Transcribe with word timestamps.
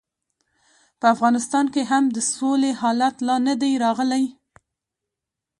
په 0.99 1.05
افغانستان 1.13 1.65
کې 1.73 1.81
هم 1.91 2.03
د 2.15 2.17
سولې 2.35 2.71
حالت 2.81 3.15
لا 3.27 3.35
نه 3.47 3.53
دی 3.61 3.71
راغلی. 3.83 4.25